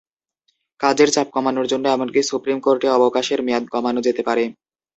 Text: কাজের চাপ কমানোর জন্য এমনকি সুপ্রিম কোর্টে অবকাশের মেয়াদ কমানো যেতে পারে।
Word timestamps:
কাজের 0.81 1.09
চাপ 1.11 1.27
কমানোর 1.35 1.65
জন্য 1.71 1.85
এমনকি 1.89 2.19
সুপ্রিম 2.23 2.57
কোর্টে 2.59 2.87
অবকাশের 2.97 3.39
মেয়াদ 3.43 3.65
কমানো 3.73 3.99
যেতে 4.07 4.21
পারে। 4.27 4.43